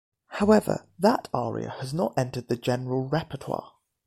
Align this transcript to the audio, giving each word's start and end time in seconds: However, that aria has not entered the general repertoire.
However, 0.29 0.87
that 0.97 1.27
aria 1.31 1.69
has 1.79 1.93
not 1.93 2.17
entered 2.17 2.47
the 2.47 2.57
general 2.57 3.07
repertoire. 3.07 3.73